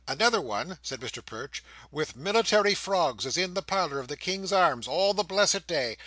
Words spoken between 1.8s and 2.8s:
"with military